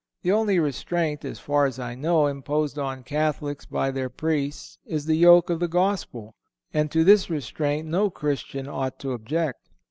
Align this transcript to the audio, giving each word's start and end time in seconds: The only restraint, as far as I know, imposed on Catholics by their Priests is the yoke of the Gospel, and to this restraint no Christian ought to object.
The 0.23 0.31
only 0.31 0.57
restraint, 0.57 1.23
as 1.23 1.37
far 1.39 1.67
as 1.67 1.77
I 1.77 1.93
know, 1.93 2.25
imposed 2.25 2.79
on 2.79 3.03
Catholics 3.03 3.67
by 3.67 3.91
their 3.91 4.09
Priests 4.09 4.79
is 4.83 5.05
the 5.05 5.13
yoke 5.13 5.51
of 5.51 5.59
the 5.59 5.67
Gospel, 5.67 6.33
and 6.73 6.89
to 6.89 7.03
this 7.03 7.29
restraint 7.29 7.87
no 7.87 8.09
Christian 8.09 8.67
ought 8.67 8.97
to 9.01 9.11
object. 9.11 9.69